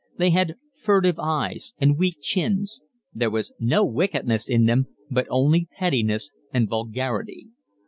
They 0.17 0.31
had 0.31 0.55
furtive 0.73 1.19
eyes 1.19 1.75
and 1.77 1.95
weak 1.99 2.17
chins. 2.23 2.81
There 3.13 3.29
was 3.29 3.53
no 3.59 3.85
wickedness 3.85 4.49
in 4.49 4.65
them, 4.65 4.87
but 5.11 5.27
only 5.29 5.67
pettiness 5.77 6.31
and 6.51 6.67
vulgarity. 6.67 7.49